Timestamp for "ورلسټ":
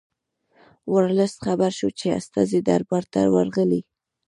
0.93-1.39